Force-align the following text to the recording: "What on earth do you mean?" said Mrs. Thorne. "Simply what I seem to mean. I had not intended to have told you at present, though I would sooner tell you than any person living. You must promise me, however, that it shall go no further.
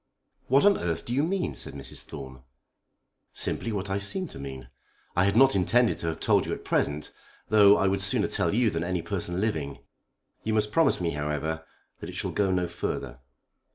"What 0.47 0.65
on 0.65 0.79
earth 0.79 1.05
do 1.05 1.13
you 1.13 1.21
mean?" 1.21 1.53
said 1.53 1.75
Mrs. 1.75 2.01
Thorne. 2.01 2.41
"Simply 3.33 3.71
what 3.71 3.87
I 3.91 3.99
seem 3.99 4.27
to 4.29 4.39
mean. 4.39 4.67
I 5.15 5.25
had 5.25 5.35
not 5.37 5.55
intended 5.55 5.99
to 5.99 6.07
have 6.07 6.19
told 6.19 6.47
you 6.47 6.53
at 6.53 6.65
present, 6.65 7.11
though 7.49 7.77
I 7.77 7.85
would 7.87 8.01
sooner 8.01 8.27
tell 8.27 8.55
you 8.55 8.71
than 8.71 8.83
any 8.83 9.03
person 9.03 9.39
living. 9.39 9.77
You 10.43 10.55
must 10.55 10.71
promise 10.71 10.99
me, 10.99 11.11
however, 11.11 11.63
that 11.99 12.09
it 12.09 12.15
shall 12.15 12.31
go 12.31 12.49
no 12.49 12.65
further. 12.67 13.19